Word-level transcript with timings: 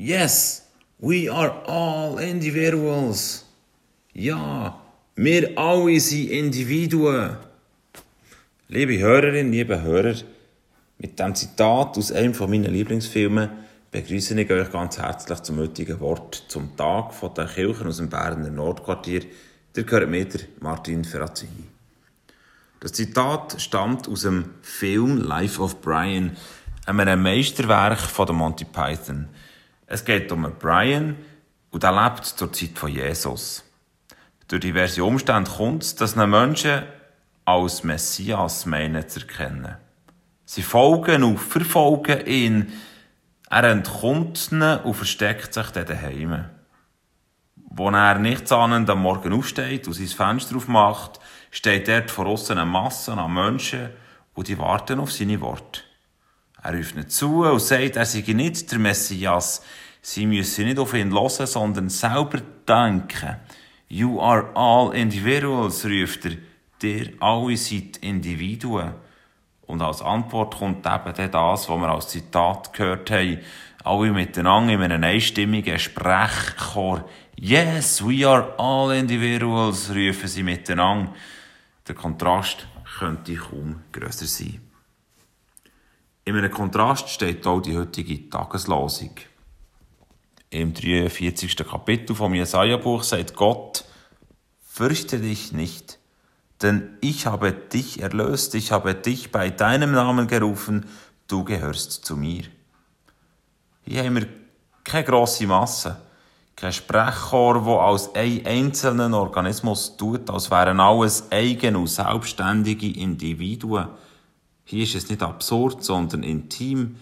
Yes, 0.00 0.62
we 1.00 1.28
are 1.28 1.50
all 1.66 2.20
individuals. 2.20 3.44
Ja, 4.14 4.80
wir 5.16 5.58
alle 5.58 5.98
sind 5.98 6.30
Individuen. 6.30 7.36
Liebe 8.68 8.96
Hörerinnen, 8.96 9.50
liebe 9.50 9.82
Hörer, 9.82 10.14
mit 10.98 11.18
dem 11.18 11.34
Zitat 11.34 11.98
aus 11.98 12.12
einem 12.12 12.32
meiner 12.48 12.68
Lieblingsfilme 12.68 13.50
begrüße 13.90 14.40
ich 14.40 14.48
euch 14.48 14.70
ganz 14.70 14.98
herzlich 14.98 15.40
zum 15.40 15.58
heutigen 15.58 15.98
Wort 15.98 16.44
zum 16.46 16.76
Tag 16.76 17.10
der 17.34 17.46
Kirchen 17.46 17.88
aus 17.88 17.96
dem 17.96 18.08
Berner 18.08 18.50
Nordquartier. 18.50 19.22
Der 19.74 19.82
gehört 19.82 20.08
mir 20.08 20.26
der 20.26 20.42
Martin 20.60 21.04
Ferrazzini. 21.04 21.64
Das 22.78 22.92
Zitat 22.92 23.60
stammt 23.60 24.06
aus 24.06 24.22
dem 24.22 24.44
Film 24.62 25.16
Life 25.16 25.60
of 25.60 25.80
Brian, 25.80 26.36
einem 26.86 27.20
Meisterwerk 27.20 27.98
von 27.98 28.32
Monty 28.36 28.64
Python. 28.64 29.26
Es 29.90 30.04
geht 30.04 30.30
um 30.30 30.52
Brian 30.58 31.16
und 31.70 31.82
er 31.82 32.04
lebt 32.04 32.26
zur 32.26 32.52
Zeit 32.52 32.78
von 32.78 32.90
Jesus. 32.90 33.64
Durch 34.46 34.60
diverse 34.60 35.02
Umstände 35.02 35.50
kommt 35.50 35.82
es, 35.82 35.94
dass 35.94 36.16
einen 36.16 36.30
Menschen 36.30 36.82
als 37.46 37.84
Messias 37.84 38.66
meinen 38.66 39.08
zu 39.08 39.20
erkennen. 39.20 39.76
Sie 40.44 40.62
folgen 40.62 41.22
und 41.22 41.38
verfolgen 41.38 42.26
ihn. 42.26 42.72
Er 43.48 43.64
entkommt 43.64 44.52
ihnen 44.52 44.80
und 44.80 44.94
versteckt 44.94 45.54
sich 45.54 45.70
dann 45.70 45.86
daheim. 45.86 46.44
Wo 47.56 47.88
er 47.88 48.18
nichts 48.18 48.52
ahnend 48.52 48.90
am 48.90 49.02
Morgen 49.02 49.32
aufsteht 49.32 49.86
und 49.86 49.94
sein 49.94 50.06
Fenster 50.06 50.56
aufmacht, 50.56 51.18
steht 51.50 51.88
dort 51.88 52.10
vor 52.10 52.26
aussen 52.26 52.58
eine 52.58 52.70
Masse 52.70 53.14
an 53.14 53.32
Menschen 53.32 53.88
und 54.34 54.48
die 54.48 54.58
warten 54.58 55.00
auf 55.00 55.12
seine 55.12 55.40
Worte. 55.40 55.87
Er 56.62 56.74
ruft 56.74 56.96
nicht 56.96 57.12
zu 57.12 57.44
und 57.44 57.60
sagt, 57.60 57.96
er 57.96 58.04
sei 58.04 58.24
nicht 58.32 58.70
der 58.70 58.78
Messias. 58.78 59.62
Sie 60.02 60.26
müssen 60.26 60.64
nicht 60.64 60.78
auf 60.78 60.94
ihn 60.94 61.12
hören, 61.12 61.46
sondern 61.46 61.88
selber 61.88 62.40
denken. 62.66 63.36
You 63.88 64.20
are 64.20 64.50
all 64.54 64.94
individuals, 64.94 65.84
ruft 65.84 66.24
er. 66.24 66.32
Ihr 66.82 67.12
alle 67.20 67.56
seid 67.56 67.96
Individuen. 67.98 68.92
Und 69.66 69.82
als 69.82 70.00
Antwort 70.00 70.56
kommt 70.58 70.86
eben 70.86 71.30
das, 71.30 71.68
was 71.68 71.80
wir 71.80 71.88
als 71.88 72.08
Zitat 72.08 72.72
gehört 72.72 73.10
haben. 73.10 73.38
Alle 73.84 74.12
miteinander 74.12 74.74
in 74.74 74.82
einem 74.82 75.04
einstimmigen 75.04 75.78
Sprechchor. 75.78 77.08
Yes, 77.36 78.02
we 78.04 78.26
are 78.26 78.54
all 78.58 78.92
individuals, 78.94 79.90
rufen 79.90 80.28
sie 80.28 80.42
miteinander. 80.42 81.12
Der 81.86 81.94
Kontrast 81.94 82.66
könnte 82.98 83.34
kaum 83.36 83.82
grösser 83.92 84.26
sein. 84.26 84.67
In 86.28 86.36
einem 86.36 86.50
Kontrast 86.50 87.08
steht 87.08 87.46
auch 87.46 87.62
die 87.62 87.74
heutige 87.74 88.28
Tageslosung. 88.28 89.12
Im 90.50 90.74
43. 90.74 91.56
Kapitel 91.56 92.14
vom 92.14 92.34
Jesaja-Buch 92.34 93.02
sagt 93.02 93.34
Gott, 93.34 93.86
Fürchte 94.60 95.20
dich 95.20 95.52
nicht, 95.52 95.98
denn 96.60 96.98
ich 97.00 97.24
habe 97.24 97.52
dich 97.52 98.02
erlöst, 98.02 98.54
ich 98.54 98.72
habe 98.72 98.94
dich 98.94 99.32
bei 99.32 99.48
deinem 99.48 99.92
Namen 99.92 100.26
gerufen, 100.26 100.84
du 101.28 101.44
gehörst 101.44 102.04
zu 102.04 102.14
mir. 102.14 102.42
Hier 103.86 104.04
haben 104.04 104.16
wir 104.16 104.28
keine 104.84 105.04
grosse 105.04 105.46
Masse, 105.46 105.98
kein 106.56 106.74
Sprechchor, 106.74 107.64
wo 107.64 107.78
als 107.78 108.14
ein 108.14 108.44
einzelnen 108.44 109.14
Organismus 109.14 109.96
tut, 109.96 110.28
als 110.28 110.50
wären 110.50 110.78
alles 110.78 111.32
eigene 111.32 111.78
und 111.78 111.86
selbstständige 111.86 113.00
Individuen. 113.00 113.88
Hier 114.68 114.82
ist 114.82 114.94
es 114.94 115.08
nicht 115.08 115.22
absurd, 115.22 115.82
sondern 115.82 116.22
intim. 116.22 116.96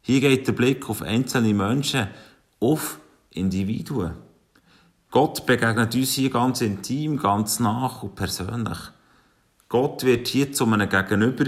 Hier 0.00 0.20
geht 0.20 0.46
der 0.46 0.54
Blick 0.54 0.88
auf 0.88 1.02
einzelne 1.02 1.52
Menschen, 1.52 2.08
auf 2.60 2.98
Individuen. 3.28 4.14
Gott 5.10 5.44
begegnet 5.44 5.94
uns 5.94 6.14
hier 6.14 6.30
ganz 6.30 6.62
intim, 6.62 7.18
ganz 7.18 7.60
nach 7.60 8.02
und 8.02 8.14
persönlich. 8.14 8.78
Gott 9.68 10.02
wird 10.04 10.28
hier 10.28 10.50
zu 10.50 10.64
einem 10.64 10.88
Gegenüber, 10.88 11.44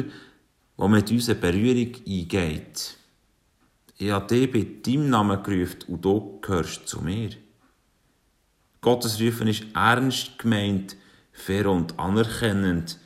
der 0.79 0.89
mit 0.89 1.11
uns 1.11 1.31
eine 1.31 1.39
Berührung 1.39 1.95
eingeht. 2.07 2.99
Ich 3.97 4.11
habe 4.11 4.27
dich 4.27 4.53
bei 4.53 4.67
deinem 4.83 5.09
Namen 5.09 5.43
gerufen 5.43 5.85
und 5.89 6.05
du 6.05 6.39
gehörst 6.43 6.87
zu 6.87 7.01
mir. 7.01 7.31
Gottes 8.83 9.19
Rufen 9.19 9.49
ist 9.49 9.65
ernst 9.73 10.39
gemeint, 10.39 10.99
fair 11.33 11.71
und 11.71 11.99
anerkennend. 11.99 12.99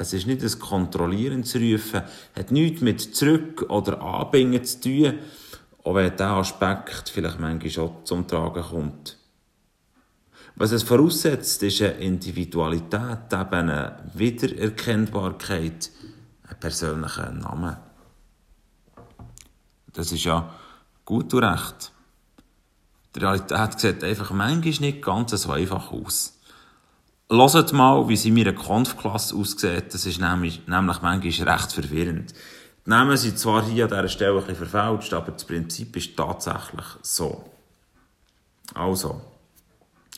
Es 0.00 0.14
ist 0.14 0.26
nicht 0.26 0.42
ein 0.42 0.58
kontrollierendes 0.58 1.56
Rufen, 1.56 2.00
hat 2.34 2.50
nichts 2.50 2.80
mit 2.80 3.14
zurück 3.14 3.66
oder 3.68 4.00
anbingen 4.00 4.64
zu 4.64 4.80
tun, 4.80 5.18
auch 5.84 5.94
wenn 5.94 6.10
dieser 6.10 6.30
Aspekt 6.30 7.10
vielleicht 7.10 7.38
manchmal 7.38 7.70
schon 7.70 7.96
zum 8.04 8.26
Tragen 8.26 8.62
kommt. 8.62 9.18
Was 10.56 10.72
es 10.72 10.84
voraussetzt, 10.84 11.62
ist 11.64 11.82
eine 11.82 11.92
Individualität, 11.98 13.30
eben 13.30 13.52
eine 13.52 13.96
Wiedererkennbarkeit, 14.14 15.90
ein 16.48 16.58
persönlicher 16.58 17.30
Name. 17.32 17.76
Das 19.92 20.12
ist 20.12 20.24
ja 20.24 20.54
gut 21.04 21.34
und 21.34 21.44
recht. 21.44 21.92
Die 23.14 23.18
Realität 23.18 23.78
sieht 23.78 24.02
einfach 24.02 24.30
manchmal 24.30 24.80
nicht 24.80 25.02
ganz 25.02 25.32
so 25.32 25.52
einfach 25.52 25.92
aus. 25.92 26.39
Hört 27.32 27.72
mal, 27.72 28.08
wie 28.08 28.16
sie 28.16 28.30
in 28.30 28.34
meiner 28.34 28.52
Konfklasse 28.52 29.36
aussieht. 29.36 29.94
Das 29.94 30.04
ist 30.04 30.20
nämlich, 30.20 30.66
nämlich 30.66 31.00
manchmal 31.00 31.20
recht 31.20 31.72
verwirrend. 31.72 32.34
Die 32.84 32.90
Namen 32.90 33.16
sind 33.16 33.38
zwar 33.38 33.64
hier 33.64 33.84
an 33.84 33.90
dieser 33.90 34.08
Stelle 34.08 34.40
ein 34.40 34.46
bisschen 34.46 34.66
verfälscht, 34.66 35.14
aber 35.14 35.30
das 35.30 35.44
Prinzip 35.44 35.96
ist 35.96 36.16
tatsächlich 36.16 36.86
so. 37.02 37.44
Also, 38.74 39.20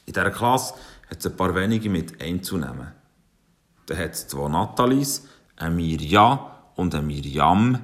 in 0.07 0.15
dieser 0.15 0.31
Klasse 0.31 0.73
hat 1.11 1.19
es 1.19 1.27
ein 1.27 1.37
paar 1.37 1.55
wenige 1.55 1.91
mit 1.91 2.19
Einzunehmen. 2.19 2.93
Da 3.85 3.95
hat 3.95 4.13
es 4.13 4.29
zwei 4.29 4.49
Nathalies, 4.49 5.29
ein 5.57 5.77
Mirja 5.77 6.51
und 6.77 6.95
ein 6.95 7.07
Mirjam, 7.07 7.79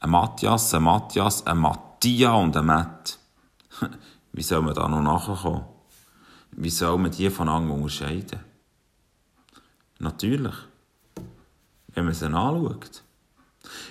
ein 0.00 0.10
Matthias, 0.10 0.72
ein 0.72 0.84
Matthias, 0.84 1.46
ein 1.46 1.58
Mattia 1.58 2.32
und 2.32 2.56
ein 2.56 2.64
Matt. 2.64 3.18
Wie 4.32 4.42
soll 4.42 4.62
man 4.62 4.72
da 4.72 4.88
noch 4.88 5.02
nachkommen? 5.02 5.66
Wie 6.52 6.70
soll 6.70 6.96
man 6.96 7.10
die 7.10 7.28
voneinander 7.28 7.74
unterscheiden? 7.74 8.51
Natürlich. 10.02 10.54
Wenn 11.94 12.06
man 12.06 12.14
sie 12.14 12.26
anschaut. 12.26 13.04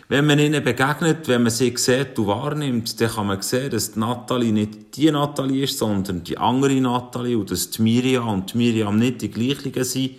Wenn 0.10 0.26
man 0.26 0.40
ihnen 0.40 0.62
begegnet, 0.62 1.30
wenn 1.30 1.44
man 1.44 1.52
sie 1.52 1.74
sieht 1.78 2.20
und 2.20 2.28
wahrnimmt, 2.28 3.00
dann 3.00 3.10
kann 3.10 3.28
man 3.28 3.42
sehen, 3.42 3.72
dass 3.72 3.94
die 3.94 4.00
Nathalie 4.00 4.52
nicht 4.52 4.98
die 4.98 5.10
Nathalie 5.10 5.64
ist, 5.64 5.78
sondern 5.78 6.22
die 6.26 6.38
andere 6.38 6.82
Nathalie 6.82 7.38
und 7.38 7.50
dass 7.50 7.70
die 7.70 7.82
Miriam 7.82 8.28
und 8.28 8.56
Miriam 8.56 8.98
nicht 8.98 9.22
die 9.22 9.32
gleichen 9.32 9.86
sind 9.86 10.16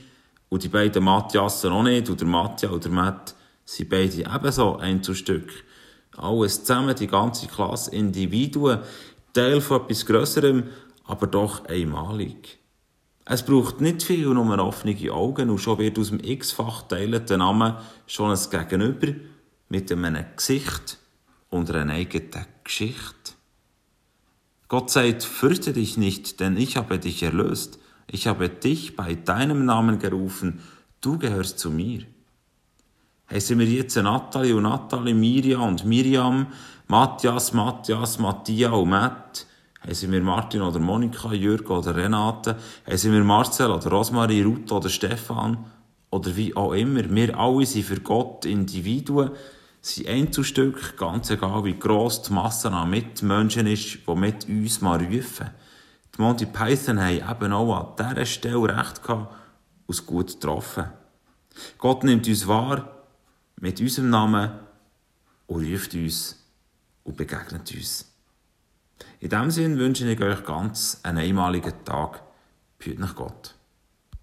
und 0.49 0.63
die 0.63 0.69
beiden 0.69 1.05
Matthiasen 1.05 1.73
auch 1.73 1.83
nicht 1.83 2.09
und 2.09 2.19
der 2.19 2.29
Matthias 2.29 2.73
und 2.73 2.85
der 2.85 2.91
Matt 2.91 3.35
sind 3.67 3.91
beide 3.91 4.25
ebenso 4.35 4.79
Einzelstück. 4.79 5.51
Alles 6.17 6.65
zusammen, 6.65 6.97
die 6.97 7.07
ganze 7.07 7.49
Klasse 7.49 7.95
Individuen, 7.95 8.79
Teil 9.35 9.61
von 9.61 9.83
etwas 9.83 10.07
Grösserem, 10.07 10.65
aber 11.05 11.27
doch 11.27 11.67
einmalig. 11.67 12.62
Es 13.25 13.45
braucht 13.45 13.81
nicht 13.81 14.03
viel, 14.03 14.27
nur 14.27 14.59
offene 14.59 15.13
Augen 15.13 15.51
und 15.51 15.59
schon 15.59 15.79
wird 15.79 15.99
aus 15.99 16.09
dem 16.09 16.21
x-fach 16.21 16.83
teilenden 16.83 17.39
Namen 17.39 17.77
schon 18.07 18.31
ein 18.31 18.51
Gegenüber 18.51 19.15
mit 19.69 19.93
einem 19.93 20.25
Gesicht 20.37 20.99
und 21.49 21.71
einer 21.71 21.93
eigenen 21.93 22.47
Geschichte. 22.65 23.33
Gott 24.67 24.91
sagt, 24.91 25.23
fürchte 25.23 25.73
dich 25.73 25.97
nicht, 25.97 26.41
denn 26.41 26.57
ich 26.57 26.77
habe 26.77 26.99
dich 26.99 27.23
erlöst. 27.23 27.79
Ich 28.07 28.27
habe 28.27 28.49
dich 28.49 28.97
bei 28.97 29.15
deinem 29.15 29.65
Namen 29.67 29.99
gerufen. 29.99 30.61
Du 31.01 31.19
gehörst 31.19 31.59
zu 31.59 31.71
mir. 31.71 32.05
Heißen 33.31 33.59
wir 33.59 33.67
jetzt 33.67 33.97
Natalie 33.97 34.57
und 34.57 34.65
Natalie, 34.65 35.15
Miriam 35.15 35.63
und 35.69 35.85
Miriam, 35.85 36.49
Matthias, 36.89 37.53
Matthias, 37.53 38.19
Mattia 38.19 38.71
und 38.71 38.91
Matt, 38.91 39.47
heißen 39.87 40.11
wir 40.11 40.23
Martin 40.23 40.63
oder 40.63 40.79
Monika, 40.79 41.33
Jürgen 41.33 41.73
oder 41.73 41.97
Renate, 41.97 42.57
heißen 42.87 43.13
wir 43.13 43.25
Marcel 43.25 43.71
oder 43.71 43.91
Rosmarie, 43.91 44.43
Ruth 44.43 44.71
oder 44.73 44.89
Stefan, 44.89 45.65
oder 46.11 46.37
wie 46.37 46.55
auch 46.55 46.73
immer. 46.73 47.09
Wir 47.11 47.37
alle 47.39 47.67
sind 47.67 47.87
für 47.87 48.01
Gott 48.01 48.45
Individuen, 48.45 49.31
sind 49.81 50.09
Einzelstück, 50.09 50.97
ganz 50.97 51.31
egal 51.31 51.65
wie 51.65 51.79
gross 51.79 52.23
die 52.23 52.33
Masse 52.33 52.71
an 52.71 52.91
Mitmenschen 52.91 53.67
ist, 53.67 53.99
die 54.07 54.15
mit 54.15 54.49
uns 54.49 54.81
mal 54.81 55.03
rufen. 55.03 55.51
Die 56.17 56.21
Monty 56.21 56.47
Python 56.47 57.01
haben 57.01 57.17
eben 57.31 57.53
auch 57.53 57.97
an 57.99 58.13
dieser 58.13 58.27
Stelle 58.27 58.77
recht 58.77 59.03
gehabt, 59.03 59.35
aus 59.89 60.07
gut 60.07 60.35
getroffen. 60.35 60.85
Gott 61.79 62.05
nimmt 62.05 62.29
uns 62.29 62.47
wahr, 62.47 62.89
mit 63.57 63.81
unserem 63.81 64.11
Namen, 64.11 64.51
und 65.47 65.67
ruft 65.67 65.95
uns 65.95 66.39
und 67.05 67.17
begegnet 67.17 67.73
uns. 67.75 68.12
In 69.21 69.29
diesem 69.29 69.51
Sinne 69.51 69.79
wünsche 69.79 70.09
ich 70.09 70.21
euch 70.21 70.45
ganz 70.45 71.01
einen 71.03 71.19
einmaligen 71.19 71.73
Tag. 71.85 72.23
Behüt 72.79 72.99
nach 72.99 73.15
Gott. 73.15 73.55